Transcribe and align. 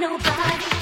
nobody. 0.00 0.79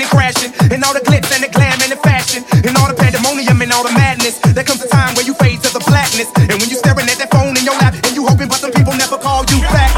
and 0.00 0.10
crashing, 0.10 0.52
and 0.70 0.82
all 0.82 0.94
the 0.94 1.04
glitz 1.04 1.30
and 1.34 1.42
the 1.42 1.50
glam 1.50 1.78
and 1.82 1.92
the 1.92 2.00
fashion, 2.00 2.42
and 2.64 2.74
all 2.78 2.88
the 2.88 2.98
pandemonium 2.98 3.60
and 3.62 3.70
all 3.72 3.84
the 3.84 3.94
madness. 3.94 4.38
There 4.54 4.64
comes 4.64 4.82
a 4.82 4.88
time 4.88 5.14
where 5.14 5.26
you 5.26 5.34
fade 5.38 5.62
to 5.62 5.70
the 5.70 5.82
blackness, 5.86 6.30
and 6.36 6.56
when 6.58 6.68
you're 6.70 6.80
staring 6.80 7.06
at 7.06 7.18
that 7.18 7.30
phone 7.30 7.54
in 7.54 7.64
your 7.64 7.76
lap, 7.78 7.94
and 7.94 8.12
you 8.14 8.26
hoping, 8.26 8.48
but 8.48 8.58
some 8.58 8.72
people 8.72 8.94
never 8.94 9.18
call 9.18 9.46
you 9.50 9.60
back. 9.70 9.90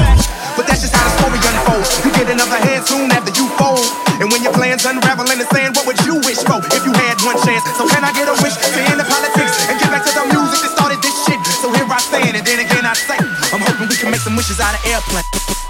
But 0.57 0.65
that's 0.65 0.81
just 0.81 0.97
how 0.97 1.05
the 1.05 1.13
story 1.21 1.37
unfolds. 1.37 1.91
You 2.01 2.11
get 2.17 2.29
another 2.33 2.57
hand 2.57 2.83
soon 2.89 3.13
after 3.13 3.33
you 3.37 3.45
fold, 3.61 3.85
and 4.21 4.33
when 4.33 4.41
your 4.41 4.53
plans 4.57 4.85
unravel 4.89 5.29
in 5.29 5.39
the 5.39 5.49
sand, 5.53 5.77
what 5.77 5.85
would 5.85 6.01
you 6.09 6.17
wish 6.25 6.41
for 6.41 6.61
if 6.61 6.83
you 6.85 6.93
had 6.97 7.21
one 7.25 7.37
chance? 7.45 7.65
So 7.77 7.85
can 7.89 8.05
I 8.05 8.13
get 8.17 8.29
a 8.29 8.37
wish 8.41 8.57
to 8.57 8.81
end 8.89 9.01
the 9.01 9.09
politics 9.09 9.53
and 9.69 9.77
get 9.77 9.93
back 9.93 10.05
to 10.09 10.13
the 10.13 10.25
music 10.33 10.61
that 10.65 10.73
started 10.73 11.01
this 11.05 11.17
shit? 11.29 11.41
So 11.61 11.69
here 11.73 11.85
I 11.85 12.01
stand, 12.01 12.37
and 12.37 12.45
then 12.45 12.61
again 12.65 12.85
I 12.89 12.97
say, 12.97 13.21
I'm 13.53 13.61
hoping 13.61 13.89
we 13.89 13.97
can 13.97 14.09
make 14.09 14.25
some 14.25 14.37
wishes 14.37 14.61
out 14.61 14.73
of 14.73 14.81
airplanes. 14.89 15.66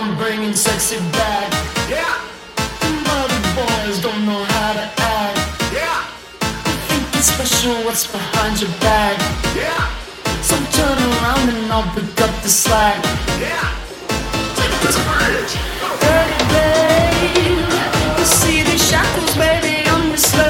I'm 0.00 0.16
bringing 0.16 0.54
sexy 0.54 0.98
back. 1.10 1.50
Yeah. 1.90 2.22
But 3.02 3.30
boys 3.58 4.00
don't 4.00 4.24
know 4.26 4.44
how 4.44 4.72
to 4.74 4.86
act. 4.96 5.38
Yeah. 5.74 6.06
I 6.40 6.74
Think 6.86 7.16
it's 7.16 7.26
special 7.26 7.74
what's 7.82 8.06
behind 8.06 8.60
your 8.60 8.70
back. 8.78 9.18
Yeah. 9.56 9.90
So 10.40 10.54
turn 10.78 10.98
around 11.02 11.48
and 11.50 11.72
I'll 11.72 11.90
pick 11.96 12.20
up 12.20 12.30
the 12.44 12.48
slack. 12.48 13.02
Yeah. 13.42 13.74
Take 14.54 14.76
this 14.86 14.98
bridge. 15.02 15.54
Dirty 15.98 16.38
babe, 16.54 18.18
you 18.18 18.24
see 18.24 18.62
these 18.62 18.88
shackles, 18.88 19.34
baby, 19.34 19.90
on 19.90 20.10
this 20.10 20.32
leg. 20.36 20.47